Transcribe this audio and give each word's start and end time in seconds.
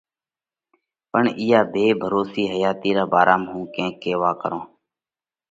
پڻ 1.11 1.23
اِيئا 1.41 1.59
ڀي 1.73 1.85
ڀروسِي 2.01 2.43
حياتِي 2.53 2.91
را 2.97 3.03
ڀارام 3.13 3.41
هُون 3.51 3.63
ڪينڪ 3.75 3.93
ڪيوا 4.03 4.31
ڪرونه۔ 4.41 4.67